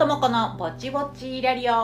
[0.00, 1.74] ともこのぼちぼちラリオ。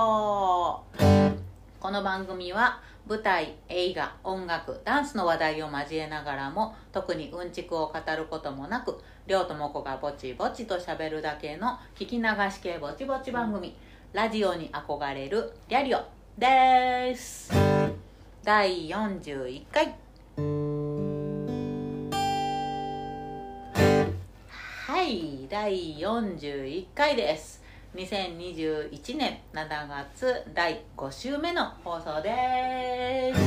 [1.79, 13.77] この番組は舞台映画音楽ダンスの話題を交えながらも特にうんちくを語ることもなくりょうともこがぼちぼちとしゃべるだけの聞き流し系ぼちぼち番組
[14.15, 16.01] ラジオに憧れるリャリオ
[16.39, 17.53] です。
[18.43, 19.95] 第41回。
[24.87, 27.56] はい第41回です。
[27.97, 33.41] 2021年7月第5週目の放送です。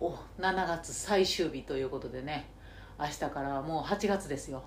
[0.00, 2.50] お7月最終日ということでね。
[2.98, 4.64] 明日からもう8月ですよ。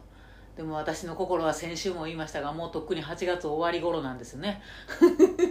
[0.56, 4.62] でも私の心は先週も言いましたがもうとっくに8月終わり頃なんですね。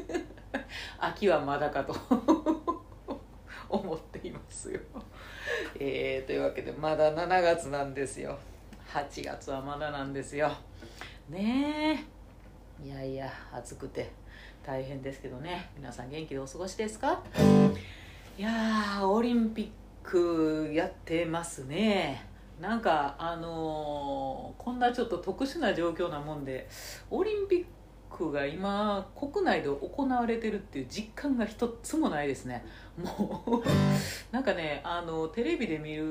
[0.98, 1.94] 秋はまだかと。
[3.68, 4.80] 思っていますよ。
[5.78, 8.38] えー、というわけでまだ7月なんですよ。
[8.88, 10.50] 8月はまだなんですよ。
[11.28, 12.19] ねえ。
[12.84, 14.10] いやいや暑くて
[14.64, 15.70] 大変ですけどね。
[15.76, 17.22] 皆さん元気でお過ごしですか？
[18.38, 19.68] いやーオリンピッ
[20.08, 22.24] クやってますね。
[22.60, 26.68] なんかあのーこんなちょっと特殊な状況なもんで
[27.10, 27.64] オリンピッ
[28.14, 32.64] クが今国内で行われてるっていう実感が一つもないですね。
[32.98, 33.62] もう
[34.32, 36.04] なんかねあのテレビで見る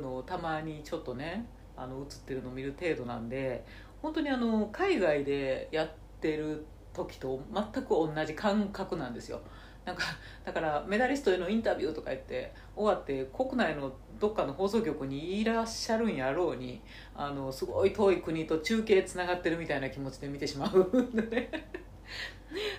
[0.00, 3.64] のをたまにちょっとねあの映ってるのを見る程度なんで
[4.02, 9.40] 本当にあの海外でやっててる時と全く同じ感覚なんですよ。
[9.84, 10.04] なんか
[10.44, 16.80] だからメダリストへのインタビューとか言って終わって国内のどっかの放送局にいらっしゃるんやろうに
[17.16, 20.96] あのすごい遠い国と中継つながってるみたいな気持ちで見てしまう。
[20.96, 21.50] んでね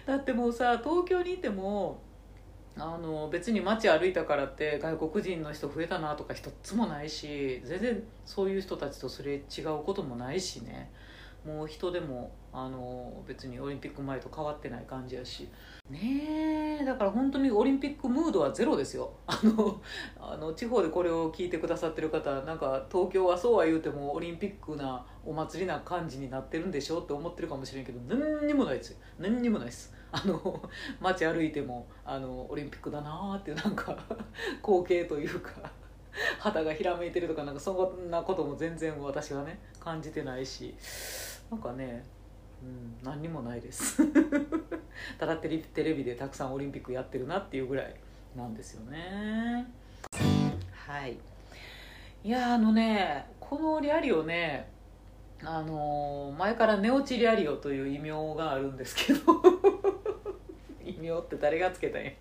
[0.05, 2.01] だってもうさ東京にいても
[2.77, 10.89] あの別に街歩いたからって外国人の人増えたなとか一つもないし全然そういう人たちとすれ違うこともないしね。
[11.45, 15.49] もう人でもあの別にオリンピック前と変わってない感じやし。
[15.89, 19.11] ねえだから本当にオリンピックムードはゼロですよ。
[19.27, 19.81] あの
[20.17, 28.91] あの地方でこれを聞いてくださってる方なんか東京はそうは言うてもオリンピックなお祭りな感じになってるんでしょって思ってるかもしれんけど何にもないです。
[28.91, 29.93] よ何にもないです。
[30.11, 30.69] あの
[31.01, 33.97] 街歩いてもあのオリンピックだなーっていうなんか
[34.63, 35.71] 光景というか
[36.39, 40.75] 肌がひらめいてるとかなんかそんなことも全然私はね感じてないし。
[41.53, 42.03] なんかね、
[42.63, 44.01] うん、何にもないです。
[45.19, 47.95] ただテレビテレビでたくさんオリンピックやってるなっていうぐらい
[48.35, 49.67] なんですよね。
[50.71, 51.19] はい。
[52.23, 54.67] いやあのねこのリアリオね
[55.43, 59.52] あの前から寝落ちリアリオという異名があるんですけど。
[61.03, 62.11] 異名って誰がつけたんや？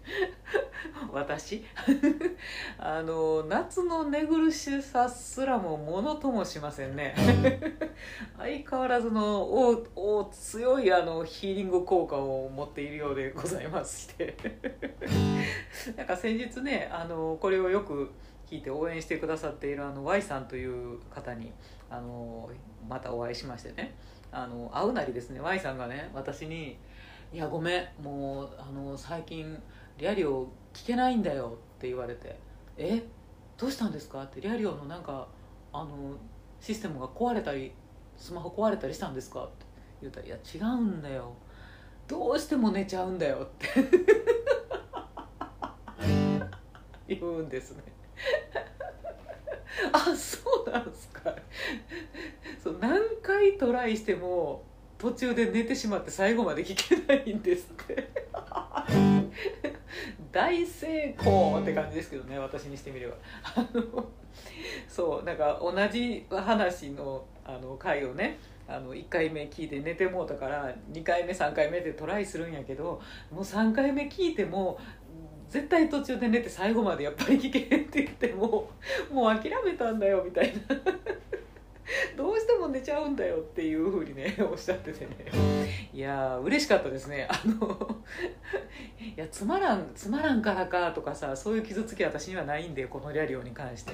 [1.13, 1.65] 私？
[2.79, 7.15] あの夏の寝苦しさすらもものともしませんね。
[8.37, 14.35] 相変わらずのおお強いあのヒーリング効果を持っているようでございまして。
[15.97, 18.11] なんか先日ねあのこれをよく
[18.47, 21.53] 聞いて応援してくださっているあの Y さんという方に
[21.89, 22.51] あの
[22.89, 23.95] またお会いしましてね。
[24.35, 26.79] あの会うなりですね Y さんがね私に
[27.33, 27.89] 「いやごめん。
[28.03, 29.61] もうあの最近
[29.99, 32.39] リアリオ聞けないんだよ」って言われて
[32.77, 33.03] 「え？
[33.57, 35.27] どうしたんですか?」って「リアリオのなんか
[35.73, 36.17] あの
[36.61, 37.73] システムが壊れたり
[38.17, 39.53] スマホ壊れたりしたんですか?」って
[40.03, 41.33] 言ったら「いや違うんだよ。
[42.07, 43.69] どうしても寝ちゃうんだよ」って。
[47.09, 47.83] 言うんですね。
[49.93, 51.35] あそうなんですか。
[52.63, 54.65] そう何回トライしても
[55.03, 58.09] 途中で寝てしまって最後まで聞けないんですって。
[60.31, 63.17] 大成功って感じですけどね私にしてみれば。
[63.43, 64.09] あの
[64.87, 68.39] そうなんか同じ話のあの回をね
[68.69, 74.79] あの1回目聞いて寝てもうたから2回目3回目でトライするんやけどもう3回目聞いても
[75.49, 78.71] 絶対途中で寝て最後までやっぱり聞けへんって言っても
[79.11, 80.77] うもう諦めたんだよみたいな。
[82.17, 85.11] どうしても寝ちゃうんだよっていうふうにね おっしゃっててね。
[85.93, 87.29] いやー嬉しかったですね。
[87.29, 87.97] あの
[89.01, 93.93] いやつまらんつまらんからかとかさそういう傷つき私にはないんでこのリアリオに関して。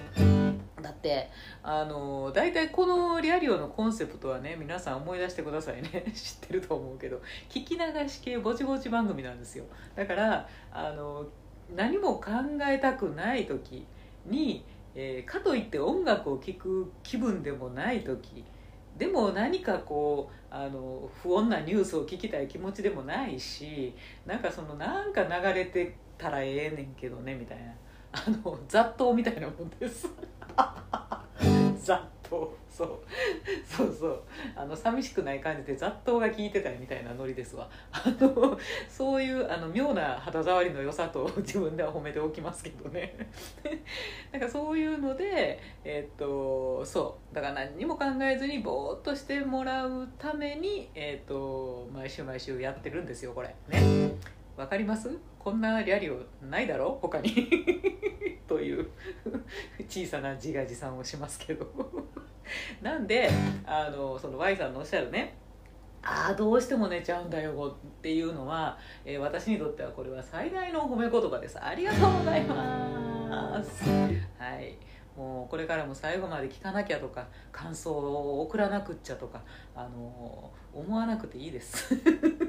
[0.81, 1.29] だって
[1.62, 6.05] あの大体このリアリオのコンセプトはね皆さん思い出してくださいね。
[6.15, 7.21] 知ってると思うけど。
[7.49, 9.65] 聞き流し系ぼちぼち番組なんですよ。
[9.97, 11.27] だからあの
[11.75, 12.31] 何も考
[12.67, 13.87] えたくない時
[14.25, 14.65] に、
[15.00, 18.45] えーかといって音楽を聴く気分でもない時
[18.97, 23.95] でも何かこうあの不穏なニュースを聞きたい気持ちでもないし
[24.27, 27.73] なんかそのなんか流れてたらええねんけどねみたいな。
[28.11, 30.09] あの雑踏みたいなもんです。
[31.79, 32.49] 雑踏。
[32.79, 32.99] そう。
[33.67, 34.23] そうそう。
[34.55, 37.69] あの寂しくない感じで雑踏が効いてたりみたいなノリですわ。
[37.91, 38.57] あの
[38.89, 43.17] そういうあの妙な肌触りの良さと 自分では褒めておきますけどね。
[44.31, 47.35] なんかそういうのでえっとそう。
[47.35, 53.53] だから何にも考えずにぼーっとしてもらうためにえっと毎週毎週やってるんですよこれ。
[53.69, 54.38] ね。
[54.58, 55.08] わかります？
[55.38, 56.99] こんなリャリオないだろ？
[57.00, 57.32] 他に？
[58.49, 58.88] という
[59.88, 61.64] 小さな自画自賛をしますけど。
[62.82, 63.31] なんで
[63.64, 65.37] あのその Y さんのおっしゃるね
[66.02, 71.62] ああどうしても寝ちゃうんだよっていうのは、えー、私にとってはこれは最大の褒め言葉です。
[71.62, 73.84] ありがとうございます。
[74.38, 74.76] はい。
[75.16, 79.43] もうこれからも最後まで聞かなきゃとか感想を送らなくっちゃとか
[79.75, 81.97] あの思わなくていいです。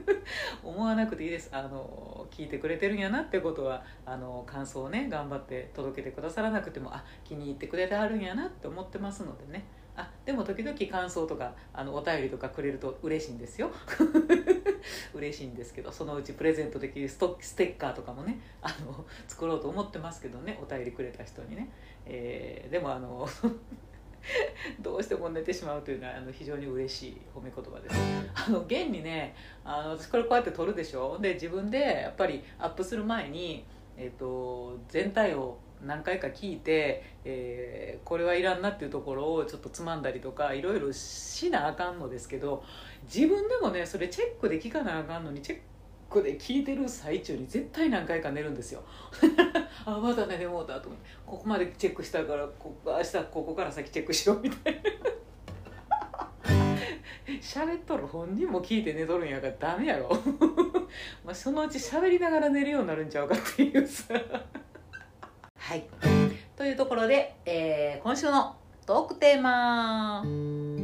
[0.64, 1.50] 思わなくていいです。
[1.52, 9.66] あの聞いてくれてるんやなってことはあの感想をね頑張って届けてくださらなくてもあ気に入ってくれてはるんやなって思ってますのでね。
[9.96, 13.72] あでも時々感想とかあのお便りとかくれると嬉しいんですよ。
[15.14, 21.70] 嬉しいんですけどそのうちプレゼントできるストステッカーとかもねあの作ろうと思ってますけどねお便りくれた人にね。
[22.06, 23.28] えー、でもあの
[24.80, 27.95] どうしても寝てしまうというのはあの非常に嬉しい褒め言葉です。
[28.48, 31.18] あの現にねあの私これこうやって撮るでしょ？
[31.19, 33.66] で自分でやっぱりアップする前に、
[33.98, 42.63] えーと、全体を何回か聞いて、えー、これはいらんなっていうところをちょっとつまんだりとかいろいろしなあかんのですけど
[43.04, 45.60] 自分でもねそれチェックで聞かなあかんのにチェッ
[46.09, 48.83] クで聞いてる最中に絶対何回か寝るんですよ。
[49.85, 51.09] あまだ寝てもうたと思って。
[51.25, 54.81] ここまでチェックしたからこ明日ここから先チェックしようみたいな。
[57.41, 60.09] 喋っとる本人も聞いて寝とるんやからダメやろ。
[61.23, 64.13] まあそのうち喋りながら寝るようになるんちゃうかっていうさ。
[65.56, 65.85] はい。
[66.56, 70.79] というところで、えー、今週のトークテーマ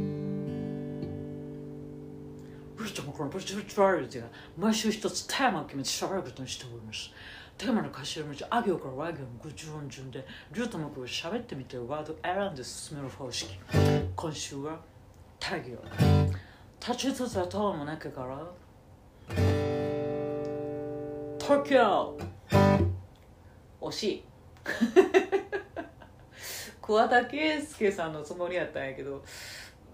[4.56, 7.10] 毎週一つテーマを決めて喋ることにしております。
[7.58, 13.58] テーマの頭文字あ行から和行の50音順でルートの句を喋ってみてワード選んで進める方式。
[14.14, 14.78] 今週は
[15.40, 15.78] 太行
[16.80, 18.46] 立ちつつ頭の中から
[21.40, 22.18] 東京
[23.80, 24.24] 惜しい。
[26.82, 29.24] 桑田佳祐さんのつもりやったんやけど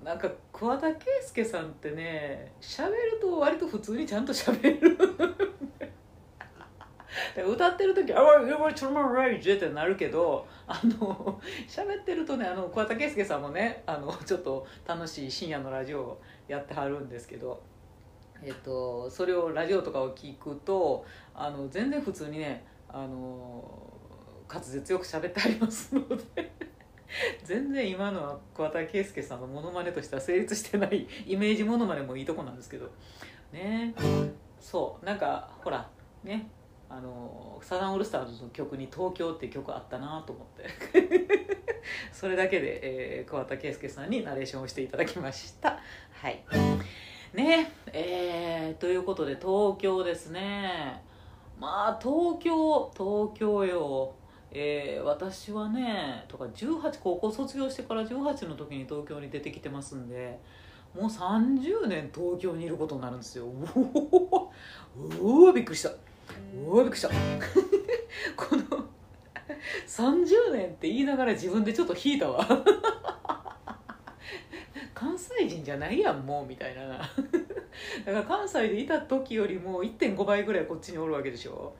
[0.04, 4.98] なんか桑田佳祐さんってね喋ると割と普通にちゃんと喋る。
[7.46, 17.62] 歌ってる時「あわやばちょっとライジ」ってなるけどあの喋ってるとねあの桑田佳祐さんもねあのちょっと楽しい深夜のラジオをやってはるんですけど、
[18.42, 21.04] えっと、それをラジオとかを聞くと
[21.34, 23.62] あの全然普通にねあの
[24.48, 26.71] 滑舌よく喋ってありますので。
[27.44, 32.90] 全然今のは桑田佳祐さんのモノマネとしては成立してない イメージモノマネもいいとこなんですけど。
[33.52, 33.94] ね。
[34.60, 35.04] そう。
[35.04, 35.88] なんかほら
[36.24, 36.48] ね。
[36.88, 40.68] あのサザンオールスターズの曲に「東京」って曲あったなと思って。
[42.12, 42.80] それだけで、
[43.18, 45.80] えー、桑田佳祐さんにナレーションをしていただきました。
[46.12, 46.44] はい。
[47.32, 47.72] ね。
[47.94, 51.02] えー、ということで東京ですね。
[51.58, 54.14] まあ東京東京よ。
[54.54, 60.38] えー、私はねとか18高校卒業してから18の時に東京に出てきてますんで
[60.94, 63.46] もう30年東京にいることになるんですよ。
[63.46, 63.48] う
[65.48, 65.88] おびっくりした。
[65.88, 65.94] う
[66.76, 67.08] わびっくりした。
[68.36, 68.62] この
[69.86, 72.44] 30年って言いながら自分でちょっと引いたわ。
[74.92, 76.98] 関西人じゃないやんもうみたいな。
[76.98, 77.06] だ
[78.12, 81.74] から関西でいた時よりも1.5倍ぐらいこっちにおるわけでしょ。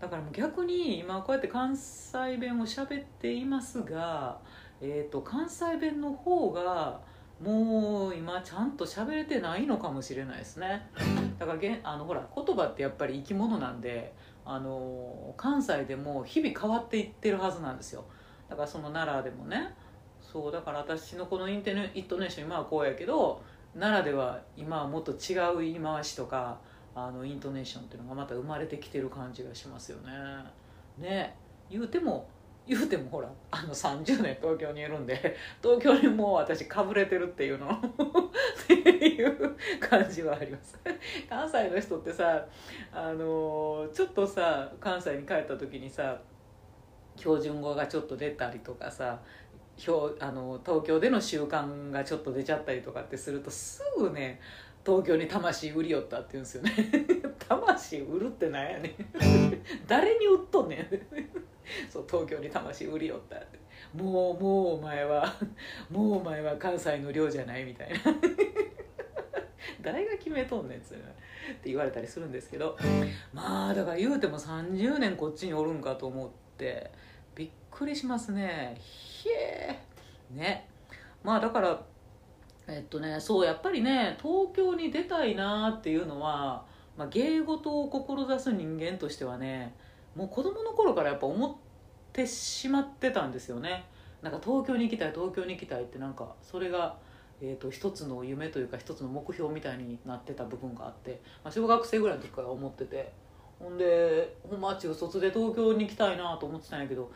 [0.00, 4.38] だからもう逆に今こうやって関西弁を喋っていますが、
[4.80, 7.00] えーと、関西弁の方が
[7.42, 10.90] もう今ちゃんと喋れてないのかもしれないですね。
[11.38, 14.14] だからげあのほら言葉ってやっぱり生き物なんで
[14.44, 18.04] あの関西でも日々変わっていってるはずなんですよ。
[18.48, 19.74] だからその奈良でもね。
[20.20, 23.42] そうだから私のこのインテネイントネーション今はこうやけど
[23.74, 26.58] 奈良では今はもっと違う言い回しとか
[26.94, 30.12] あのイントネーションっていうのがまた生まれてきてる感じがしますよね。
[30.98, 31.34] ね。
[31.70, 32.28] 言うても
[32.66, 37.70] 言うてもほらあの30年東京にいるんで東京にもう私かぶれてるっていうの。
[37.70, 40.78] っていう感じはあります。
[41.28, 42.44] 関西の人ってさ
[42.92, 46.20] あのちょっとさ関西に帰った時にさ
[47.16, 49.20] 標準語がちょっと出たりとかさ
[50.20, 54.40] あの東京での習慣がちょっと出ちゃったりとかってするとすぐね
[54.84, 56.72] 東京に魂売りよったって言うんですよね。
[57.48, 59.62] 魂売るってなんやねん。
[59.86, 60.88] 誰に売っとんねん。
[61.90, 63.58] そう東京に魂売りよったって。
[63.94, 65.34] もうもうお前は
[65.90, 67.98] もうお前は関西の寮じゃないみたいな。
[69.82, 72.76] 誰が決めとんねんつって言われたりするんですけど。
[73.32, 76.90] まあだから言うても30年こっちにおるんかと思って
[77.34, 78.76] びっくりしますね。
[78.78, 79.78] ひえ
[80.30, 80.68] ね。
[81.22, 81.82] まあだから
[82.72, 86.64] えっとねそうやっぱりね東京に出たいなっていうのは、
[86.96, 89.74] まあ、芸事を志す人間としてはね
[90.14, 91.52] もう子供の頃からやっぱ思っ
[92.12, 93.84] てしまってたんですよね。
[94.22, 96.98] なんか東京に行きたい東京に行きたいってなんかそれが、
[97.40, 103.12] えーと、一つの夢というか一つの目標みたいになってた部分があって、まあ、小学生ぐらいの時から思ってて。
[103.60, 107.12] ほんでほんま中卒で東京に行きたいなと思ってたんやけど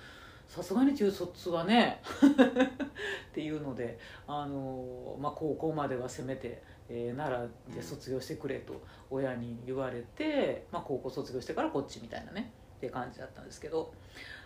[0.48, 13.92] さすがに中卒はね っていうので、あのまあ、高校まではせめて、えー、奈良で卒業してくれと親に言われて、まあ、高校卒業してからこっちみたいなねって感じだったんですけど、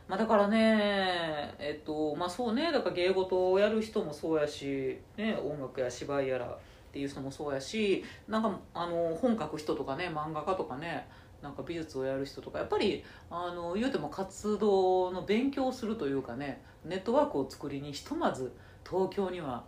[0.07, 6.59] まあ、だからねえっとまあそうねだから芸事をやる人もそうやし、ね、音楽や芝居やらっ
[6.93, 11.07] ていう人もそうやしなんかあの本書く人とかね漫画家とかね
[11.43, 18.53] なんか美術をやる人とかやっぱりあの言うても活動の勉強をするというかねネットワークを作りにひとまず
[18.89, 19.65] 東京には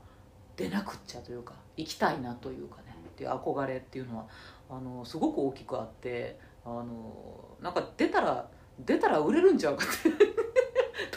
[0.56, 4.26] 出なくっちゃというか行きたいなというかねっていう憧れっていうのは
[4.68, 8.48] あのすごく大きくあってあのなんか出たら
[8.84, 10.10] 出たら売れるんちゃうかって。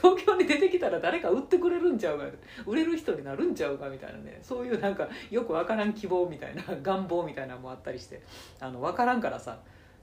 [0.02, 2.26] 東京に出てきたら誰か売ってくれるんちゃうか
[2.66, 4.40] 売れる人になるんちゃうかみたいなね。
[4.42, 8.22] そういうなんかよく分からん希望みたいな願望みたいなのもあったりして
[8.60, 9.60] あの分からんからさ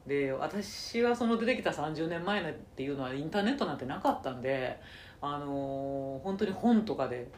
[0.06, 4.80] で私はその出てきた30年前っていうのはインターネットなんてなかったんで
[5.20, 7.28] あのー、本当に本とかで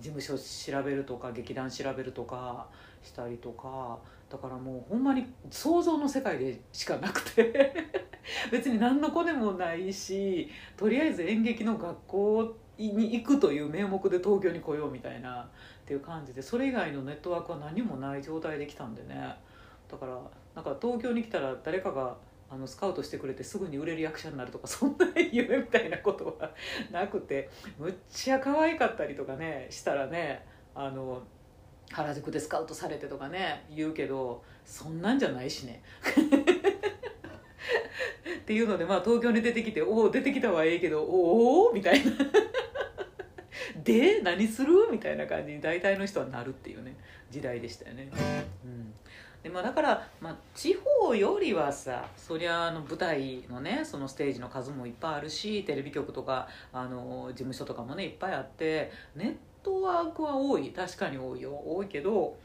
[0.00, 2.66] 事務所調べるとか劇団調べるとか
[3.02, 7.72] したりとかだからもうほんまに想像の世界でしかなくて
[8.50, 15.46] 別に何の子でもないしとりあえず演劇の学校に行くという名目で東京に来ようみたいなっ
[15.84, 19.36] ていう感じでそれ以外のネットワークは何もない状態で来たんでね。
[19.88, 20.18] だから
[20.54, 22.16] なんか東京に来たら誰かが
[22.50, 26.50] あのスカウトしてくれてすぐに売れる役者になるとか そんな夢みたいなことは
[26.90, 30.44] なくてむっちゃ可愛かったりとかねしたらね
[30.74, 31.22] あの
[31.90, 35.82] 原宿でスカウトされてとかね言うけどそんなんじゃないしね
[38.40, 42.12] っていうのでまあ東京に出てきて「おお出てきたはええけどおお?」みたいな
[43.84, 44.88] で何する？
[44.90, 46.94] みたいな感じに大体の人はなるっていうね
[47.30, 48.08] 時代でしたよね。
[48.64, 48.92] うん
[49.42, 60.70] でまあ、だから、まあ、地方よりはさそりゃあの舞台のねそのステージの数もいっぱいあるしテレビ局とかあの事務所とかもねいっぱいあってネットワークは多い。
[60.70, 61.50] 確かに多いよ。
[61.64, 62.36] 多いけど、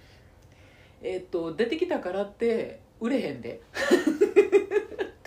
[1.01, 3.62] えっと出てきたからって売れへんで。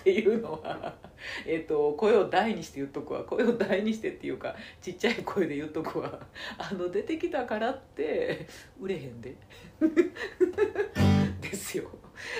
[0.01, 0.95] っていうのは
[1.45, 3.23] えっと声を大にして言っとくわ。
[3.23, 6.19] 声を大にしてっていうかちっちゃい声で言っとくわ。
[6.57, 8.47] あの出てきたからって
[8.79, 9.35] 売れへんで。
[11.51, 11.83] ですよ。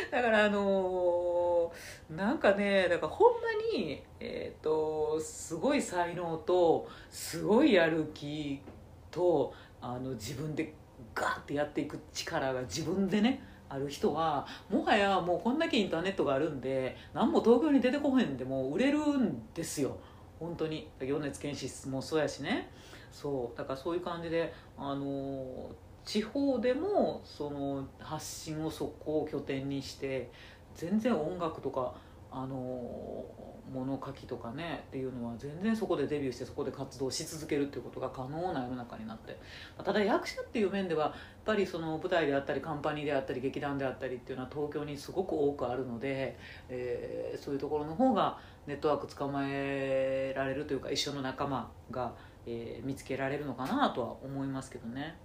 [0.09, 8.61] だからあのー、なんかねだからほんまにえっ、ー、とすごい才能とすごいやる気
[9.09, 10.73] とあの自分で
[11.13, 19.97] ガーってやっていく力が自分でねある人はもはやもうこんだけインターネットがあるんで何も東京に出てこへんでも売れるんですよ。
[20.39, 20.89] 本当に。
[20.99, 22.69] 行熱検視もそうやしね。
[23.11, 23.57] そう。
[23.57, 25.69] だからそういう感じであの
[26.05, 30.31] 地方でもその発信をそこを拠点にして
[30.75, 31.93] 全然音楽とか
[32.31, 33.25] あの
[33.71, 39.37] 物書きとかねっていうのは全然そこでデビューしてそこで活動し続けるっていうことが可能な世の中になって
[39.83, 41.13] ただ役者っていう面ではやっ
[41.45, 46.37] ぱりその舞台であったりカンパニーであったり劇団であったりっていうのは東京にすごく多くあるので、
[46.69, 52.13] えー、そういうところの方がネットワーク捕まえられるというか一緒の仲間が、
[52.45, 55.15] えー、見つけられるのかなとは思いますけどね。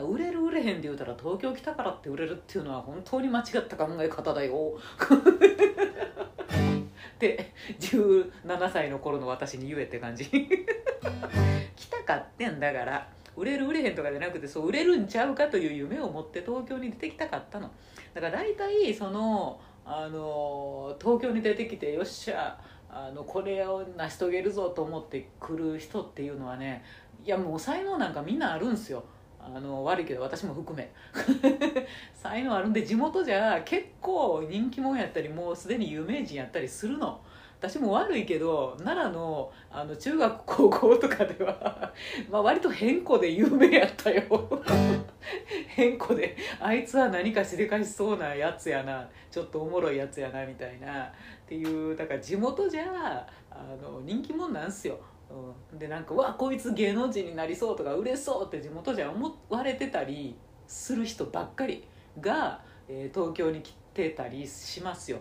[0.00, 4.78] 売れる売れへんって言うたら東京来たからって売れるっていうのは本当に間違った考え方だよ。
[7.14, 10.24] って17歳の頃の私に言えって感じ。
[11.76, 17.70] 来たかってんだから売れる売れへんとかじゃなくてそう売れるんちゃうかという夢を持って東京に出てきたかったの。
[18.14, 22.58] だから大体そのあの東京に出てきてよっしゃ
[22.88, 26.84] あのこれを成し遂げるぞと思って来る人っていうのはね
[27.24, 29.04] いやもう才能なんかみんなあるんすよ。
[29.44, 30.90] あの悪いけど私も含め。
[32.14, 37.20] 才能あるんで地元じゃ結構人気者やったりもうすでに有名人やったりするの。
[37.62, 41.92] 私も悪いけど奈良のあの中学高校とかでは
[42.28, 44.22] まあ割と変子で有名やったよ。
[45.68, 51.04] 変子であいつは何かしでかしそうなやつやなちょっとおもろいやつやなみたいな。
[51.04, 51.10] っ
[51.46, 54.98] ていうだから地元じゃあの人気者なんすよ。
[55.72, 60.34] うん、でなんか「わこいつ芸能人になりそう」とか「売れそう」って地元じゃ思われてたり
[60.66, 61.84] する人ばっかり
[62.20, 65.18] が、えー東京に来てたりしますよ、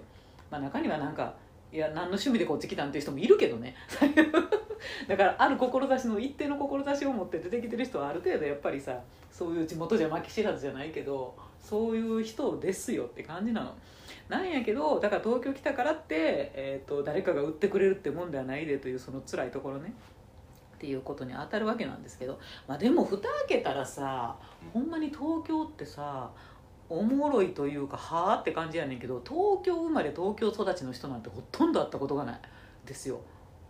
[0.49, 1.35] まあ、中にはなんか
[1.71, 3.75] いや何の趣味でこっち来たんっていう人もいるけどね。
[5.07, 8.99] だからある志の一定の志を持って出てきてる人はある程度やっぱりさ
[9.31, 13.73] そういう地元じゃ負け知らずじゃないけどそういう人ですよって感じなの。
[14.31, 19.93] なんやけどだから東京来たからって、えー、と誰かが売ってくれるってもんではないでというその辛いところね。
[20.75, 24.35] っていうことに当たるわけなんですけど、まあ、でも蓋開けたらさ
[24.73, 26.31] ほんまに東京ってさ
[26.89, 32.39] おもろいというかはあって感じやねんけど東京生まれ東京育ちの人なんてほとんど会ったことがない
[32.85, 33.19] ですよ。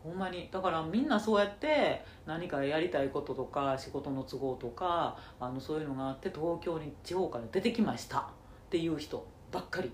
[0.03, 0.47] ほんまに。
[0.51, 8.23] だからみんなそうやって何かやりたいこととか仕事の都合とかあのそういうのがあって東京に地方から出てきましたっ
[8.69, 9.91] ていう人ばっかり。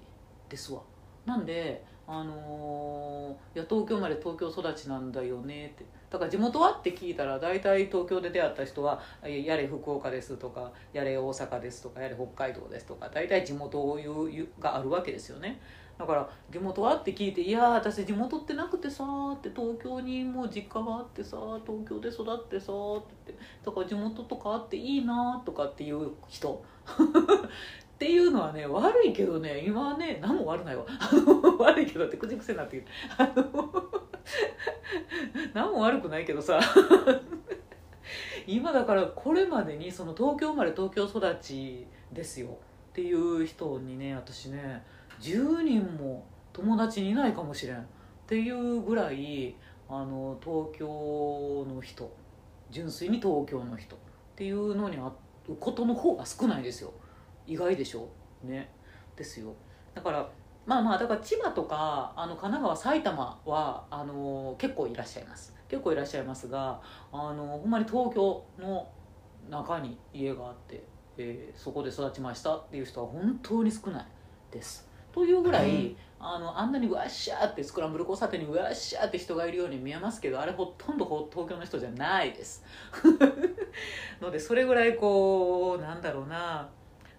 [0.49, 0.81] ですわ。
[1.25, 5.85] なんであのーいや東京生まれ東京育ちなんだよねって。
[6.09, 6.71] だから地元は？
[6.71, 15.59] って聞いたら大体東京で出会った人は「やれ福岡です」とか「やれ大阪です」とか「やれ北海道です」とか大体地元を言うがあるわけですよね。
[15.97, 16.95] だから地元は？
[16.95, 19.03] って聞いて「いや私地元ってなくてさ」
[19.35, 21.35] って東京にもう実家があってさ
[21.65, 26.63] 東京で育ってさってってだから地元とかあっていいなとかっていう人。
[27.97, 30.85] っていうのはね悪いけどね今はね何も悪ないわ。
[31.57, 32.87] 悪いけどって口癖になってきて
[33.17, 33.73] あの
[35.55, 36.59] 何も悪くないけどさ。
[38.45, 42.47] 今だからこれまでにその東京生まれ東京育ちですよ
[42.91, 44.85] っていう人にね私ね
[45.19, 47.81] 10人も友達にいないかもしれんっ
[48.27, 49.55] ていうぐらい
[49.89, 52.09] あの東京の人。
[52.69, 53.99] 純粋に東京の人っ
[54.35, 55.03] ていうのに会
[55.49, 56.91] うことの方が少ないですよ。
[57.47, 58.07] 意外でしょ？
[58.43, 58.69] ね。
[59.15, 59.53] ですよ。
[59.95, 60.29] だから
[60.65, 65.55] まあまあだから千葉とかあの神奈川埼玉はあの結構いらっしゃいます。
[65.69, 66.81] 結構いらっしゃいますが
[67.11, 68.87] あのほんまに東京の
[69.49, 70.83] 中に家があって、
[71.17, 74.05] えーそこで育ちましたっていう人は本当に少ない
[74.51, 74.87] です。
[75.11, 82.63] というぐらいあのあんなにうわっしゃーってスクランブル交差点にうわっしゃーって人がいるように見えますけどあれほとんどほ東京の人じゃないです。
[84.21, 86.69] のでそれぐらいこうなんだろうな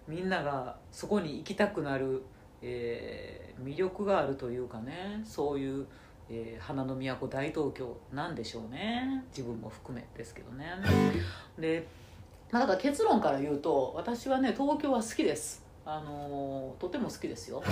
[0.09, 2.23] みんながそこに行きたくなる、
[2.63, 5.85] えー魅力があるというかねそういう、
[6.31, 9.25] えー花の都大東京なんでしょうね。
[9.31, 10.67] 自分も含めですけどね。
[11.59, 11.87] で、
[12.53, 15.65] まあ、だから結論から言うと私はね東京は好きです。
[15.85, 17.63] あのーとても好きですよ。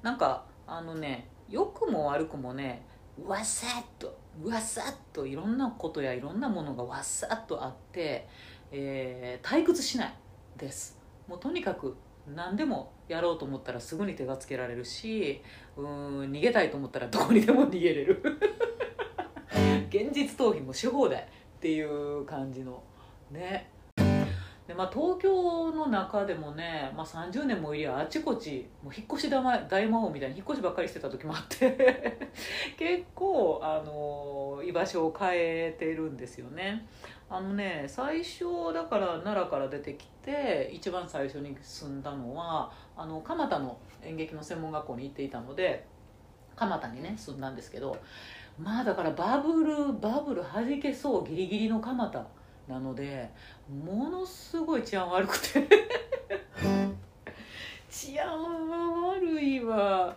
[0.00, 2.86] なんかあのね良くも悪くもね
[3.26, 8.28] わさっとわさっといろんなことやいろんなものがわさっとあって、
[8.70, 10.14] えー退屈しない
[10.56, 11.01] です。
[11.32, 11.96] もうとにかく
[12.34, 15.40] 何でもやろうと思ったらすぐに手がつけられるし
[15.78, 15.86] うん
[16.30, 18.22] 逃げたいと思ったらどこにでも逃げれる。
[19.88, 21.24] 現実逃避もし放題っ
[21.58, 22.82] ていう感じの
[23.30, 23.70] ね。
[24.66, 32.30] でまあ、東京の中でもね、まあ、30年もいりゃあちこちもう引っ越し大魔大魔王みたいに引っ越しばっかりしてた時もあって
[32.78, 36.86] 結構あの居場所を変えてるんですよね。
[37.34, 45.86] あのね最初だから奈良から出てきて一番最初に住んだのはあの蒲田の演劇の専門学校に行っていたので
[46.54, 47.96] 蒲田にね住んだんですけど
[48.58, 52.26] まあだからバブルバブル弾けそうギリギリの蒲田
[52.68, 53.30] なので
[53.82, 55.66] ものすごい治安悪くて。
[57.90, 58.28] 治安
[58.68, 60.14] は悪いわ。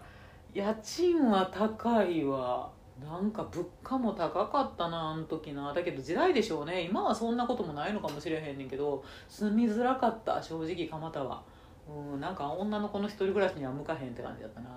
[0.54, 2.70] 家賃は高いわ。
[3.04, 5.74] なんか物価も高かったなあの時な。
[5.74, 6.82] だけど時代でしょうね。
[6.84, 11.44] 今はそんなこともないのかもしれへんねんけど住みづらかった正直蒲田は。
[11.88, 14.70] うんなんか女の子の一人暮らしには向かへんって感じだったな。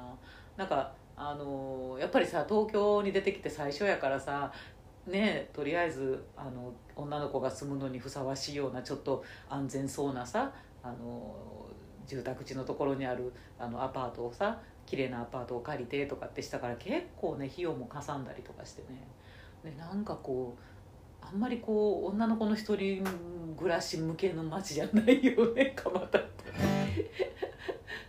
[0.56, 4.52] なんかあのーやっぱりさ東京に出てきて最初やからさ
[5.06, 10.52] ねとりあえずあの女の子が住むのにふさわしいようなちょっと安全そうなさ
[10.82, 11.34] あの
[12.06, 19.06] 住宅地のところにあるあのアパートをさ綺麗なアパートを借りてとかってしたから結構ね費用もかさんだりとかしてね。
[19.62, 20.56] でなんかこ
[21.22, 23.04] うあんまりこう女の子の一人
[23.58, 26.28] 暮らし向けの街じゃないよね 蒲田って。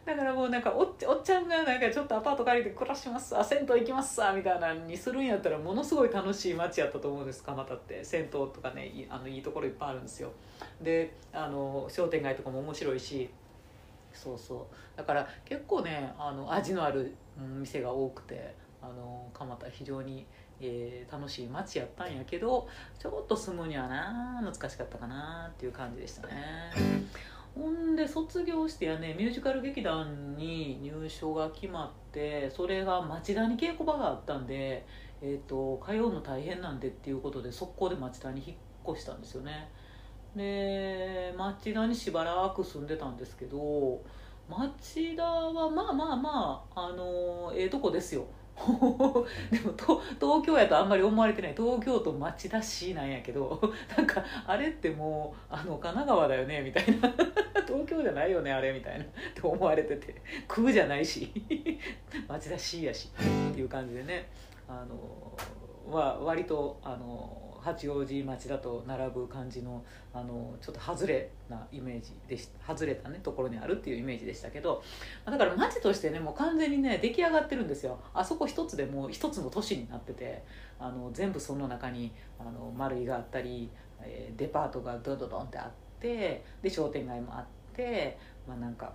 [0.05, 8.03] だからもうなんかおっおっちゃんがなんかちょっとアパート借りて暮らしますあ銭湯行きますさみたいなのにするんやったらものすごい楽しい街やったと思うんです蒲田って。
[8.05, 10.31] 銭湯とかねいいあのいいところいっぱいあるんですよ。
[10.81, 13.29] であの商店街とかも面白いし
[14.13, 14.97] そうそう。
[14.97, 20.25] だから結構ねあの味のある店が多くてあの蒲田非常に、
[20.61, 22.67] えー楽しい街やったんやけど
[22.99, 26.33] ちょっと住むにはな難しかったかなっていう感じでしたね。
[27.55, 34.85] ほんで卒業してやねミュージカル劇団に入所が決まってそれが町田に稽古場があったんで
[35.21, 38.57] えーと、通うの大変なんでっていうことで速攻で町田に引っ
[38.93, 39.69] 越したんですよね。
[40.39, 44.01] で町田にしばらく住んでたんですけど
[44.49, 48.25] 町田はまあまあまああのええー、とこですよ。
[48.59, 48.65] で
[49.59, 49.73] も
[50.19, 51.53] 東京やとあんまり思われてない。
[51.55, 53.61] 東京都町田市なんやけど
[53.95, 57.09] なんかあれってもうあの神奈川だよねみたいな。
[57.67, 59.05] 東京じゃないよねあれみたいな。
[59.05, 60.15] って思われてて。
[60.47, 61.31] 空じゃないし。
[62.27, 63.11] 町田市やし。
[63.15, 64.29] っていう感じでね。
[64.67, 74.83] あのは割とあの八王子町だと並ぶ感じのあのちょっと外れなイメージでし外れたねところにあるっていうイメージでしたけど
[75.25, 77.99] だから町としてねもう完全にね出来上がってるんですよ。
[78.13, 80.43] あそこ一つでもう一つの都市になってて
[80.79, 83.69] あの全部その中にあの丸井があったり、
[84.01, 87.45] え、デパートがドドドンってあってで商店街もあっ
[87.75, 88.17] て
[88.47, 88.93] まあなんか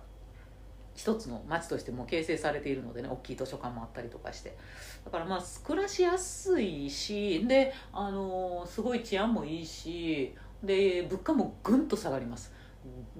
[0.95, 4.57] 一つの町としても形成されているのでね大きい図書館もあったりとかして。
[5.05, 12.53] だからまあ暮らしやすいしであのすごい治安もいいしで物価もぐんと下がります。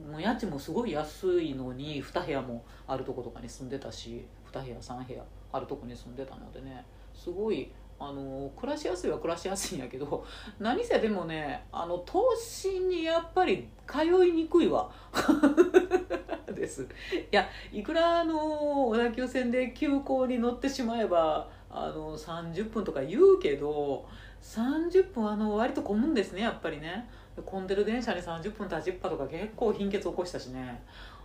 [0.09, 10.25] もう家賃もすごい安いのに2部屋もあるとことかに住んでたし2部屋3部屋あるとこに住んでたのでねすごいあの暮らしやすいは暮らしやすいんやけど
[10.59, 14.91] 何せでもねあの都心にやっぱり通いにくいわ。
[16.53, 16.83] です。
[16.83, 16.87] い
[17.31, 24.07] やいくらあの小田急線で急行に乗ってしまえばあの30分とか言うけど
[24.41, 27.07] 30分あの割と混むんですねやっぱりね。
[27.43, 30.81] 混んでる電車に30分立ちっぱとか結構貧血起こしたしね。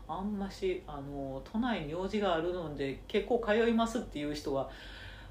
[0.09, 4.69] あんましあの都内に用事があるので結構通いますっていう人は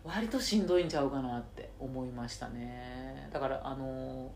[0.05, 3.27] 割としんどいんちゃうかなって思いましたね。
[3.33, 4.31] だからあの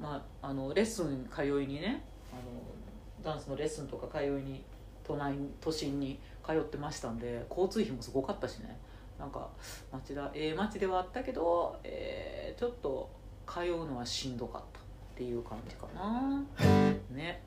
[0.00, 4.64] まああのレッスン通いにねあのダンスのレッスンとか通いに
[5.04, 8.78] 都内都心に通ってましたんで交通費もすごかったしね。
[9.22, 9.48] なんか
[9.92, 13.08] 町田ええー、町ではあったけど、えー、ちょっと
[13.46, 14.82] 通うのはしんどかったっ
[15.14, 16.42] ていう感じかな。
[17.14, 17.40] ね。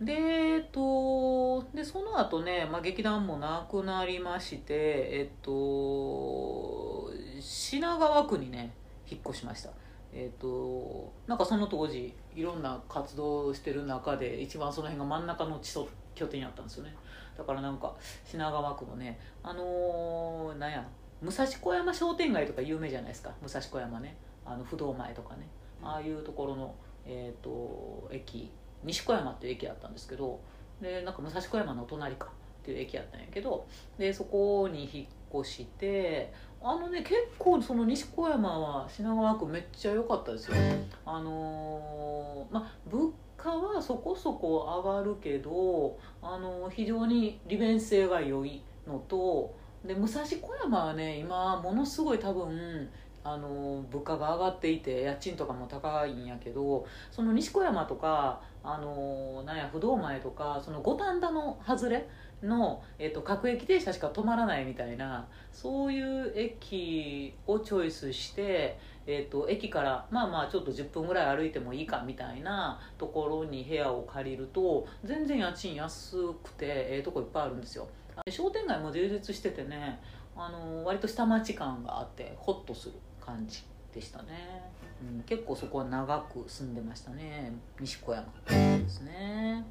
[0.00, 8.74] でえっとでその後ね、まあ、劇団もなくなりましてえっと品川区にね
[9.08, 9.70] 引っ越しました。
[10.12, 15.84] えっとなんかその当時いろんな活動してる中で一番その辺が真ん中の地礎
[16.16, 16.96] 拠点やったんですよね。
[17.38, 20.84] だからなんか品川区のねあのー、なんや
[21.24, 23.32] 武蔵小山商店街とか有名じゃないですか。
[23.42, 24.16] 武蔵小山ね。
[24.44, 25.48] あの不動前とかね。
[25.82, 26.74] ああいうところの、
[27.06, 28.50] えーと、駅。
[28.82, 30.38] 西小山っていう駅やったんですけど。
[30.82, 32.26] でなんか武蔵小山の隣か。
[32.26, 33.66] っていう駅やったんやけど。
[33.98, 35.06] でそこに引っ
[35.40, 36.32] 越して。
[36.62, 40.56] あのね結構その西小山は品川区めっちゃ良かったですよ。
[41.04, 52.88] あのー、まあ物価はそこそこ上がるけどあの非常に利便性が良いのとで武蔵小山はね今ものすごい多分
[53.22, 62.06] あの物価が上がっていて家賃とかも高いんやけどその西小山とかあのなんや不動前とかその五反田の外れ
[62.42, 77.88] の、えっと、各駅停車しか止まらないみたいなそういう駅をチョイスして、えっと、駅からまあまあちょっと10分ぐらい歩いてもいいかみたいなところに部屋を借りると全然家賃安くてええとこいっぱいあるんですよ。
[78.30, 80.00] 商店街も充実しててね
[80.36, 83.62] あの割と下町感があってホッとする感じ
[83.94, 84.62] でしたね、
[85.02, 87.52] うん、結構そこは長く住んでましたね。
[87.80, 89.64] 西小山ですね。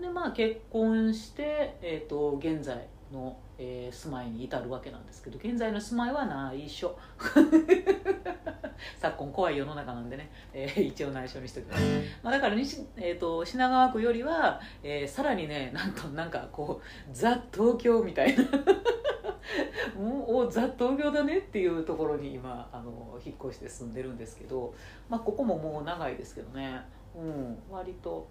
[0.00, 6.96] でまあ結婚して、えーと、現在の、えー、住まいに至るわけなんですけど現在の住まいは内緒
[8.98, 11.82] 昨今怖い世の中なんでね、えー、一応内緒にしておきます、
[12.22, 18.44] まあ、だから西、えーと、品川区よりは、えー、さらにねなんとなんかこうザ東京みたいな。
[19.96, 24.74] もうザ東京だねっていうところに今あの引っ越して住んでるんですけど、
[25.08, 26.82] まあ、ここももう長いですけどね、
[27.14, 28.28] うん、割と。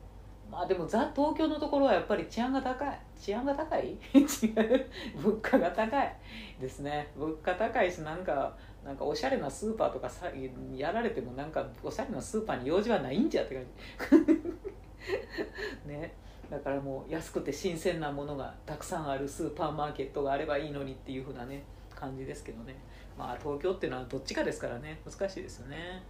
[0.50, 3.00] まあでもザ東京のところはやっぱり治安が高い。
[3.20, 3.98] 治安が高い？
[4.14, 4.86] 違う。
[5.16, 6.16] 物価が高い
[6.60, 7.12] ですね。
[7.18, 10.28] 物価高いしなんかなんかおしゃれなスーパーとかさ
[10.76, 13.56] やられてもなんかおしゃれなスーパーに用事はないんじゃって
[13.98, 15.90] 感じ。
[15.90, 16.14] ね。
[16.50, 21.64] だからもう安くて新鮮なものがたくさんあるスーパーマーケットがあればいいのにっていうふうなね
[21.96, 22.76] 感じですけどね。
[23.18, 25.00] まあ東京っていうのはどっちかですからね。
[25.04, 26.04] 難しいですよね。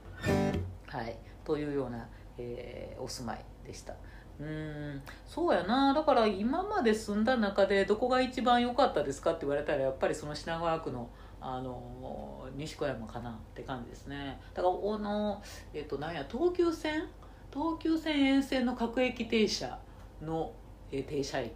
[0.87, 1.17] はい。
[1.43, 3.93] というような、えー、お住まいでした。
[4.39, 5.01] うん。
[5.25, 5.93] そうやな。
[5.93, 11.09] だから今まで住んだ中でどこが一番良かったですかって言われたらやっぱりその品川区の
[11.41, 14.39] あの西小山かなって感じですね。
[14.53, 15.41] だからあの
[15.73, 17.03] えっとなんや東急線
[17.53, 19.79] 東急線沿線の各駅停車
[20.21, 20.51] の、
[20.91, 21.53] え停車駅っ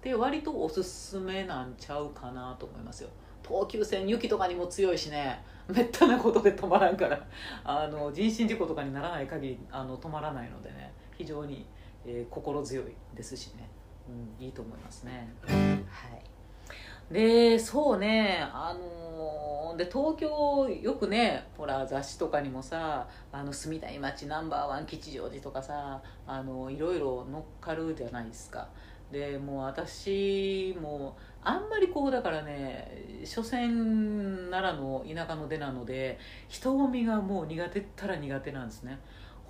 [0.00, 3.10] て割とおすすめなんちゃうかなと思いますよ。
[3.46, 5.44] 東急線雪とかにも強いしね。
[5.68, 7.22] めったなことで止まらんから。
[7.64, 10.92] あの人身事故とかにならない限りあの止まらないのでね。
[11.18, 11.66] 非常に、
[12.06, 12.84] えー、心強い
[13.14, 13.68] ですしね、
[14.08, 15.32] うん、いいと思いますね。
[15.46, 17.12] はい。
[17.12, 28.68] でそうねあのー、で東京よくねほら雑誌とかにもさあの住みたい街ナンバーワン吉祥寺とかさあのいろいろ乗っかるじゃないですか。
[29.10, 38.98] でもう私もあんまりこうだからね所詮奈良の田舎の出なので人混みがもう苦手ったら苦手なんですね。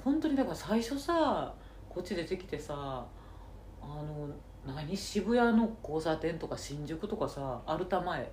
[0.03, 1.55] 本当にだから最初さ
[1.93, 3.05] こっち出てきてさ
[3.83, 4.29] あの
[4.67, 8.31] 何渋谷の交差点とか新宿とかさアルタ前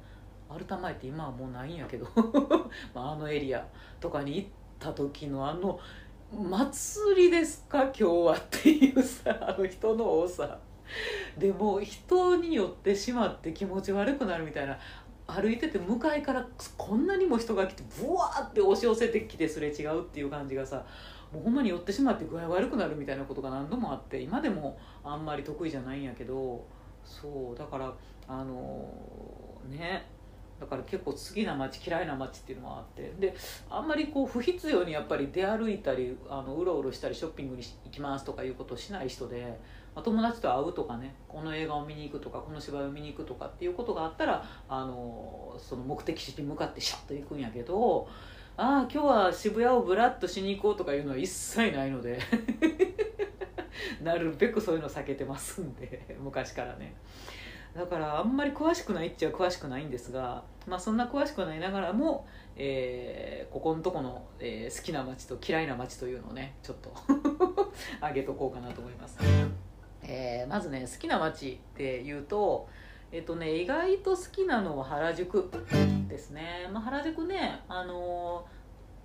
[0.49, 2.07] アルタ前って今はもうないんやけど
[2.95, 3.67] あのエリア
[3.99, 5.77] とかに行った時のあの
[6.31, 10.57] 祭りですか今日はっていうさ あの人の多さ。
[11.37, 14.77] でも人によってしまって気持ち悪くなるみたいな。
[15.27, 20.83] 歩いてて向かいからこんなにも人が来てブワーって押し寄せてきてすれ違うっていう感じがさ
[21.33, 26.65] もうほんまに寄ってしまって具合悪くなるみたいなことが何度もあって今でもあんまり得意じゃないんやけど
[27.03, 27.93] そうだから
[28.27, 28.91] あの
[29.69, 30.05] ね
[30.59, 33.33] だから結構好きな街嫌いな街っていうのもあってで
[33.69, 39.57] あんまりこう不必要にやっぱり出歩いたりあのうろうろしたりショッピングに行きますとかいうことをしない人で、
[39.95, 48.07] まあ、友達と会うとかねこの映画を見に行くとかこの芝居を見に行くとかっていうことがあったらあのその目的地に向かってシャッと行くんやけど
[48.61, 52.19] ああ今日は渋谷をぶらっとしに行こうとかいうのは一切ないので
[54.03, 56.93] なるべくそういうの避けてますんで昔からね。
[57.73, 66.91] だからあんまり詳しくないっちゃ詳しくないんですが、まあ、そんな詳しくないながらも、えー、ここのとこの、えー、好きな街と嫌いな街というのをねちょっと
[68.05, 69.19] 上げとこうかなと思います、
[70.03, 72.67] えー、まずね好きな街っていうと
[73.11, 75.49] えっとね意外と好きなのは原宿
[76.07, 78.45] ですね、まあ、原宿ね、あの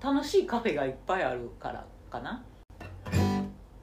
[0.00, 2.44] ー、楽しいカフェがいっぱいあるからかな。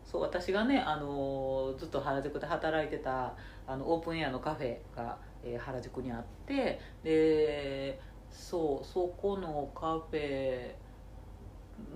[0.06, 3.34] そう私がね、あのー、ずっと原宿で働いてた
[3.66, 10.74] あのオープンエアのカフェが、えー、原宿にあってでそうそこのカフェ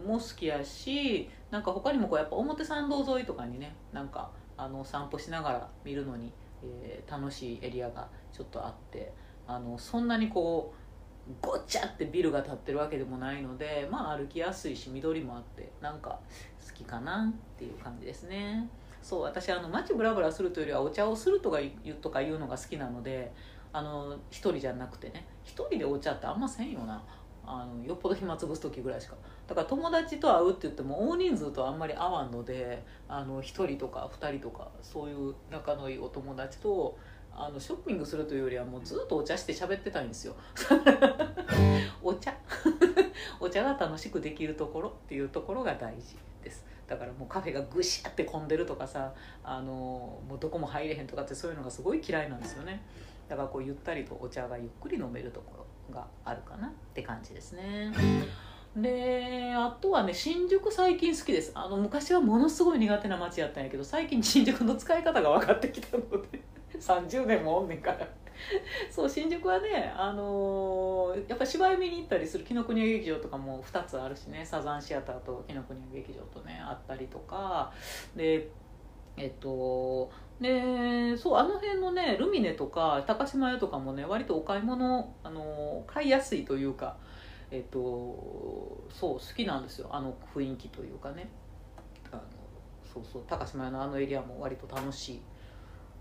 [0.08, 6.32] も好きやしなんか他にもこうやっぱ表参道沿いとかにねなんかあの散歩しながら見るのに、
[6.84, 9.12] えー、楽しいエリアがちょっとあって
[9.48, 10.86] あのそんなにこう
[11.42, 16.20] ごっちゃってビルが建ってるわけでもないのでまあ歩きやすいし緑もあってなんか
[16.66, 18.70] 好きかなっていう感じですね。
[19.02, 23.32] そう私あの街ブラブラするというよりはお茶をするとか言うとか言うのが好きなので
[23.72, 27.04] あの一人じゃなくてね一人でお茶ってあんませんよな。
[27.48, 29.16] あのよっぽど暇つぶす時ぐらいしか。
[29.48, 36.98] だから友達と会うって言っても大人数とあんまり会わんのであの1人とか2人とかそういう仲のいいお友達と
[37.38, 40.36] あのショッピングするというよりはもうずっとお茶して喋ってたいんですよ。
[42.02, 42.34] お茶。
[43.40, 46.66] お茶が楽しくできるところっていうところが大事です。
[46.88, 52.82] だからもうカフェがぐしゃって混んでるとかさあのもうどこも入れへんとかってそういうのがすごい嫌いなんですよね。
[53.28, 57.92] だからこうゆったりとお茶がゆっくり飲めるところがあるかなって感じですね。
[58.76, 61.52] であとはね新宿最近好きです。
[61.56, 66.42] あの昔はものすごい苦手な街やったんやけど最近新宿の使い方が分かってきたので
[66.78, 68.08] 30年もおんねんから。
[68.92, 74.46] そう新宿はね、あのー、やっぱ芝居見に行ったりする紀ノ国屋劇場とかも2つあるしね。
[74.46, 77.72] サザンシアターと紀ノ国屋劇場とねあったりとか。
[78.14, 78.50] で
[79.16, 86.98] えっとでそうあの辺のねルミネとか高島屋とかもね割とお買い物、あの、買いやすいというか
[87.52, 87.80] えっと
[88.90, 89.90] そう好きなんですよ。
[89.92, 91.30] あの雰囲気というかね。
[92.12, 92.22] あの
[92.94, 95.22] そうそう高島屋のあのエリアも割と楽しい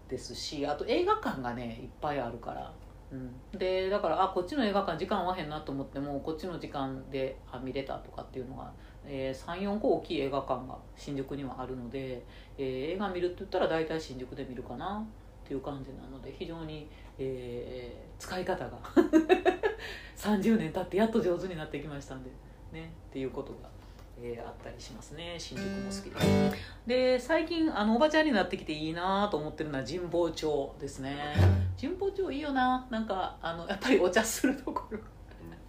[0.08, 2.72] ですしあと映画館がねいっぱいあるから、
[3.10, 8.72] うん、でだからあこっちの映画館時間合わへんなと思ってもこっちの時間であ見れたとかっていうのが、
[9.06, 12.22] えー、34個大きい映画館が新宿にはあるので、
[12.58, 15.04] えー、映画見るって言ったら大体新宿で見るかな
[15.44, 16.88] っていう感じなので非常に、
[17.18, 18.78] えー、使い方が
[20.16, 22.30] 30年経ってやっと上手になってきましたんで
[22.72, 23.74] ねっていうことが
[24.22, 25.34] えー、あったりしますね。
[25.38, 26.24] 新宿も好き
[26.86, 27.14] で。
[27.14, 31.16] で最近あのおばちゃんになってきていいなと思ってるのは神保町ですね。
[31.80, 32.86] 神保町いいよな。
[32.90, 34.98] なんかあのやっぱりお茶するところ。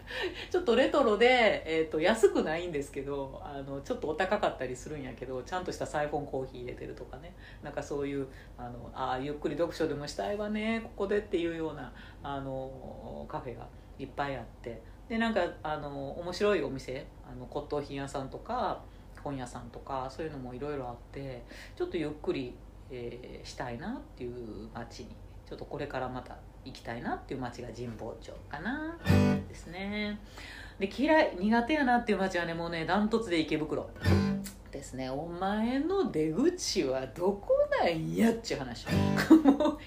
[0.51, 7.33] ちょっとレトロで、えーと、安くないんですけどあのちょっとお高かったりするんやけどちゃんとしたサイフォンコーヒー入れてるとかね。
[7.63, 11.91] なんかそういうあのあゆっくり読書でもしたいわねここでっていうような
[12.23, 14.81] あのカフェがいっぱいあって。
[15.07, 18.81] でなんかあの面白いお店あの骨董品屋さんとか
[19.23, 21.43] 本屋さんとかそういうのもいろいろあって
[21.75, 22.55] ちょっとゆっくり、
[22.91, 25.15] えー、したいなっていう街に
[25.47, 28.97] ちょっとこれからまた行きたいなっていう街が神保町かな。
[29.47, 30.19] ですね。
[30.79, 33.89] で嫌い苦手やなっていう街はねもうねダントツで池袋
[34.71, 35.09] ですね。
[35.09, 38.89] お前の出口はどこなんやっちゅう話 い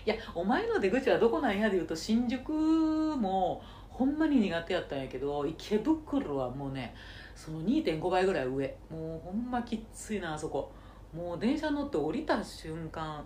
[0.06, 6.94] やお前の出口はどこなんやで言うと新宿もほんまに苦手やったんやけど池袋はもうね
[7.34, 8.76] その2.5倍ぐらい上。
[8.90, 10.72] もうほんまきっついなあそこ。
[11.14, 13.24] もう電車乗って降りた瞬間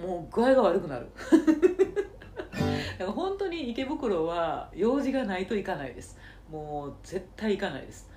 [0.00, 1.06] もう具合が悪くなる。
[3.04, 6.18] 本当に池袋は用事がないと行かないです。
[6.50, 8.10] もう絶対行かないです。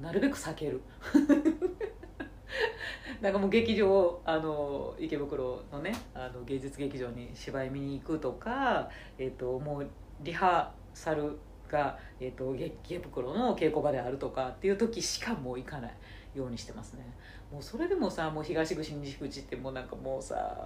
[0.00, 0.80] なるべく避ける。
[3.20, 9.86] なんかもう劇場あの池袋のねあの芸術劇場に芝居見に行くとか、えー、ともう
[10.20, 11.36] リハーサル
[11.68, 15.94] が、えー、と池袋の稽古場であるとかっていう時しかもう行かない。
[16.34, 17.04] ようにしてますね。
[17.52, 20.56] もうそれでもさもう東口西口ってもうなんかもうさ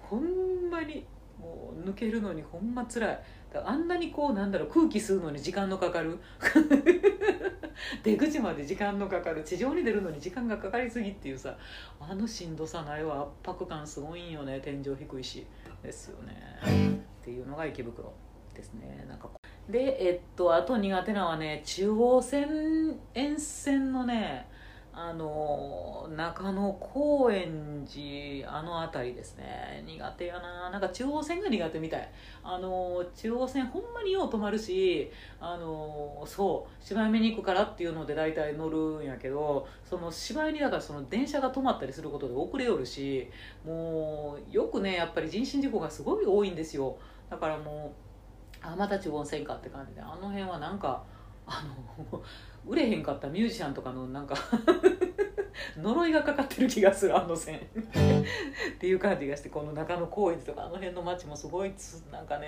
[0.00, 1.04] ほんまに
[1.42, 3.18] もう抜けるのにほんま辛い。
[3.54, 6.18] あんなにこうなんだろう空気吸うのに時間のかかる。
[8.02, 9.42] 出口まで時間のかかる。
[9.42, 11.58] 地上に出るのに時間がかかりすぎっていうさ
[12.00, 13.22] あのしんどさないわ。
[13.44, 14.60] 圧迫感すごいんよね。
[14.60, 15.46] 天井低いし。
[15.82, 17.02] ですよね。
[17.22, 18.12] っていうのが池袋
[18.54, 19.04] ですね。
[19.08, 19.28] なんか
[19.68, 24.48] でえっとあと苦手なのはね中央線沿線のね
[24.94, 29.82] あの中野高円寺あの辺りですね。
[29.86, 30.68] 苦手やな。
[30.68, 32.08] なんか中央線が苦手みたい。
[32.44, 43.30] あの中央線ほんまによう止まるしあのそう芝居見に行くからっていうので大体乗るんやけどその芝居にだからその電車が止まったりすることで遅れよるし
[43.64, 46.98] もうよくねやっぱり人身事故がすごい多いんですよ。
[47.30, 47.94] だからも
[48.62, 51.02] うあまた中央線かって感じであの辺はなんか
[51.46, 51.64] あ
[52.12, 52.22] の
[52.66, 54.36] 売れへんかったミュージシャンとかのなんか
[55.76, 57.58] 呪いがかかってる気がするあの線。
[57.58, 62.46] っていう感じがしてこの中野高円寺とかあの辺の街もすごいつなんかね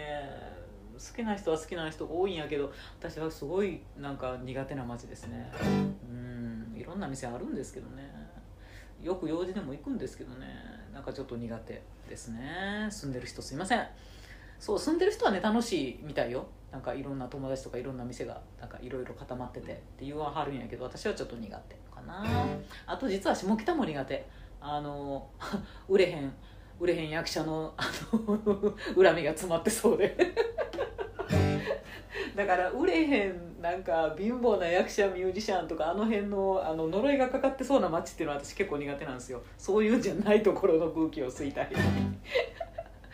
[0.95, 5.53] 好きな人は好きな人多いんやけど私はすごいなんか苦手な街ですね。
[6.09, 8.03] うんいろんな店あるんですけどね。
[9.03, 10.47] よく用事でも行くんですけどね。
[10.93, 12.89] なんかちょっと苦手ですね。
[12.91, 13.87] 住んでる人すいません。
[14.59, 16.47] そう住んでる人はね楽しいみたいよ。
[16.75, 22.25] なんかいろんな友達とかいろんな店がなんかいろいろ固まっててって言わはるんやけど私はちょっと苦手かな。
[22.85, 24.27] あと実は下北も苦手
[24.61, 25.29] あの
[25.89, 26.35] 売れへん
[26.81, 28.41] 売れへん役者のあの
[29.01, 30.17] 恨みが詰まってそうで。
[32.35, 39.41] だから売れへんなんか貧乏な役者ミュージシャンとかあの辺のあの呪いがかかってそうな街っていうのは私結構苦手なんですよ。
[39.57, 41.69] そういうんじゃないところの空気を吸いたい。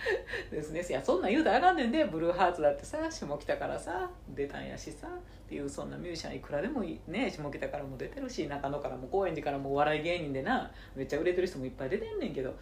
[0.51, 0.85] ですね。
[0.89, 2.05] いやそんな言うたらあかんねんで。
[2.05, 12.55] ブルーハーツだってさ下北からさ出たんやしさっていうそんなミュージシャンいくらでもね下北からも出てるし中野からも高円寺からもお笑い芸人でなめっちゃ売れてる人もいっぱい出てんねんけど。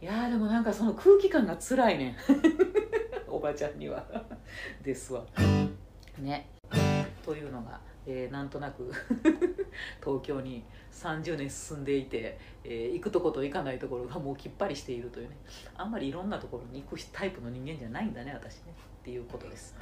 [0.00, 2.16] いやでもなんかその空気感が辛いねん。
[3.28, 4.04] おばちゃんには。
[4.82, 5.24] ですわ。
[6.18, 6.48] ね。
[7.24, 8.90] というのが、えー、なんとなく
[10.02, 15.36] 東京に30年進んでいて、えー、行くとこと行かないところがもうきっぱりしているというね。
[15.76, 18.74] あんまりいろんなところに行くタイプの人間じゃないんだね私ね。
[19.00, 19.76] っていうことです。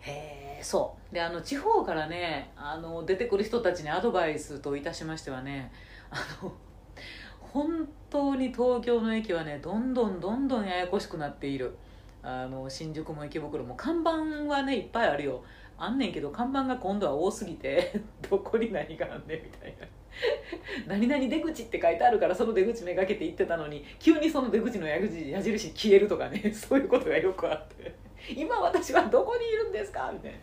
[0.00, 1.14] へえそう。
[1.14, 5.72] であの地方からねあの出てくる人たちにアドバイスといたしましてはね
[6.10, 6.52] あの
[7.40, 11.76] 本当に東京の駅はねどんどんどんどんややこしくなっている。
[12.26, 14.10] あの新宿も池袋も看板
[14.48, 15.44] はねいっぱいあるよ。
[15.76, 19.86] あんねんけど看板が今度は多すぎて どこに何があんねんみたいな。
[20.86, 27.94] 何々出口って書いてあるからその出口めがけて行ってたのに急にその出口の矢印消えるとかね そういうことがよくあって。
[28.34, 30.38] 今私はどこにいるんですかみたいな。
[30.38, 30.40] っ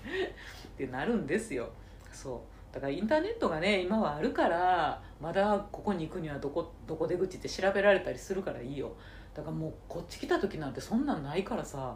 [0.77, 1.69] てなるんですよ。
[2.11, 2.73] そう。
[2.73, 8.93] だからインターネットがね今はあるからまだここに行くにはどこどこ出口って調べられたりするからいいよ。
[9.33, 11.95] だからもうこっち来た時なんてそんなんないからさ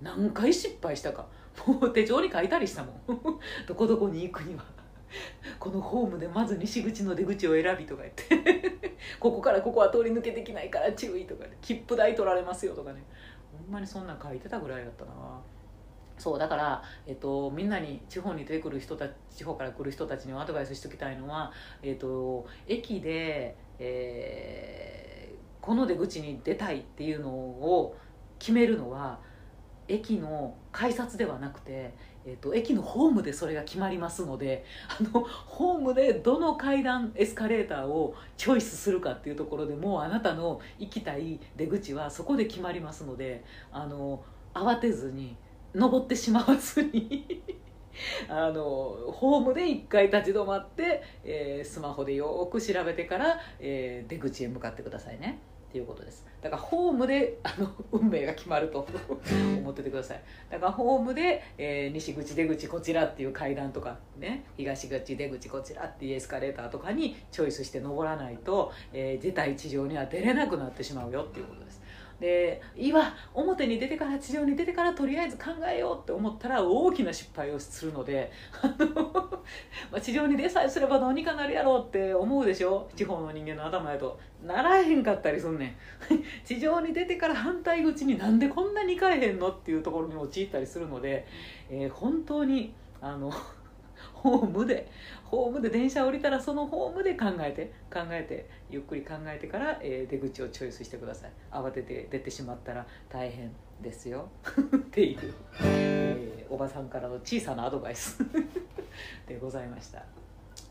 [0.00, 1.26] 何回失敗したか。
[1.66, 2.94] もう手帳に書いたりしたもん。
[3.66, 4.64] どこどこに行くには。
[5.58, 8.72] このホームでまず西口の出口を選びとか言って。
[9.20, 13.02] ここからここは通り抜けできないから注意とか切符代取られますよとかね。
[13.52, 15.12] ほんまにそんなん書いてたぐらいだったな。
[16.18, 27.96] そうだから、えっと、みんなに地方に出てくる人たち地方から来る人たちにアドバイスしておきたいのは、えっと、駅で、えー、この出口に出たいっていうのを
[28.38, 29.18] 決めるのは
[29.88, 31.92] 駅の改札ではなくて、
[32.24, 44.22] えーと、駅のホームでそれが決まりますのであのホームでどの階段エスカレーターをチョイスするかっていうところでもうあなたの行きたい出口はそこで決まりますのであの
[44.54, 45.36] 慌てずに
[45.74, 47.42] 登ってしまわずに
[48.28, 48.62] あの
[49.12, 55.38] ホームで1回立ち止まって、えー、スマホでよく調べてから、えー、出口へ向かってくださいね。
[55.72, 56.26] っっていうことです。
[56.42, 58.86] だからホームであの運命が決まると
[59.58, 60.20] 思っててください。
[60.50, 71.80] だからホームで、えー、西口出口こちらっていう階段とかね東口出口こちらっていうエスカレーターとかにチョイスして登らないと、えー、出たい地上には出れなくなってしまうよっていうことです。
[72.20, 78.30] でいいわ表に出てから地上に出てからとりあえず考えようって思ったら大きな失敗をするので
[79.92, 82.88] まあ地上に出さえすればどうにかなるやろうって思うでしょ？
[82.96, 84.18] 地方の人間の頭やと。
[84.44, 85.76] ならへんかったりすんねん。
[86.44, 91.26] 地上に出てから反対口になんでこんなに行かれへんのっていうところに陥ったりするので、
[91.70, 93.30] えー、本当にあの
[94.14, 94.88] ホームで
[95.24, 101.30] ホームで電車降りたらそのホームで考えて考えてゆっくり考えてから、えー、出口をチョイスしてください。
[101.50, 104.28] 慌てて出てしまったら大変ですよ。
[104.74, 108.18] っていう、えー、おばさんからの小さなアドバイス。
[109.26, 110.04] でございました。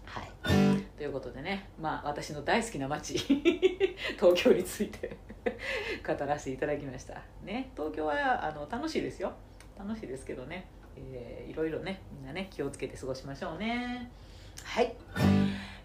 [0.06, 0.32] はい。
[0.98, 3.18] ということでねまあ私の大好きな街
[4.20, 5.18] 東京について
[6.06, 7.22] 語らせていただきました。
[7.44, 9.34] ね東京はあの楽しいですよ。
[9.78, 10.68] 楽しいですけどね。
[10.98, 14.12] えー、いろいろねみんなね気をつけて過ごしましょうね。
[14.64, 14.94] はい。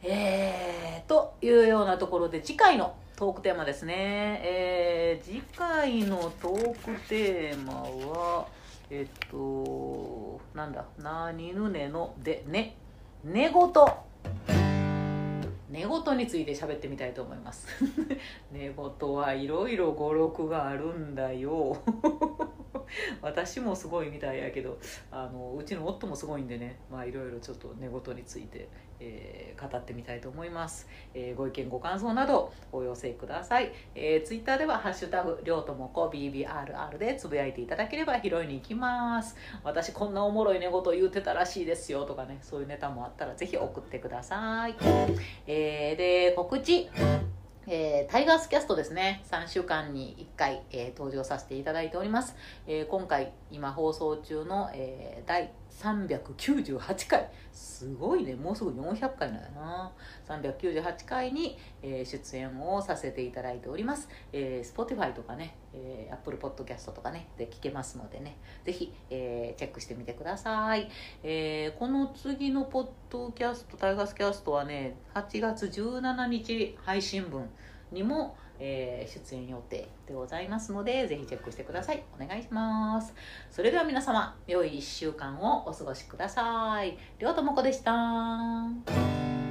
[0.02, 8.46] えー、というようなところで次回のトークテーマですね、えー、次回のトークテーマは
[8.90, 10.84] えっとなんだ？
[10.98, 12.76] 何ぬねのでね。
[13.24, 13.72] 寝言
[15.68, 17.66] 寝言について喋ってみたいと思います。
[18.52, 21.76] 寝言はいろいろ語録があるんだよ。
[23.22, 24.78] 私もすごいみたいやけど
[25.10, 28.68] あのうちの夫もすごいんでねまあいろいろちょっと寝言について、
[29.00, 39.36] えー、語ってみたいと思います、えー、ご意見ご感想などお寄せください、えー、ツイッターでは「ハッシュタグりょうともこ BBRR」でつぶやいていただければ拾いに行きます。
[39.62, 44.74] 私こんなおもろい寝言言うてたらしいですよとかねそういうネタもあったらぜひ送ってください、
[45.46, 46.88] えー、で告知。
[47.68, 49.24] えー、タイガースキャストですね。
[49.30, 52.36] 3週間に1回、えー、登場させていただいております、
[52.66, 57.28] えー、今回今放送中の、え第398回。
[57.52, 58.34] すごいね。
[58.34, 59.92] もうすぐ400回なんやな。
[60.28, 68.36] 398回に、えー出演をさせていただいております、えー、Spotify とかね、えー、Apple Podcast とかねで聞けますのでね。
[68.64, 70.88] ぜひ、えー、チェックしてみてください、
[71.22, 77.48] えー、この次のポッドキャストタイガースキャストはね8月17日配信分
[77.92, 82.02] にもえー、出演予定でございますので、ぜひチェックしてください。
[82.18, 83.14] お願いします。
[83.50, 86.98] それでは皆様、良い1週間をお過ごしください。
[87.18, 89.45] りょうともこでした。